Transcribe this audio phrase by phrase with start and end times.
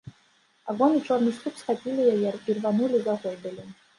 [0.71, 3.63] Агонь і чорны слуп схапілі яе, ірванулі, загойдалі.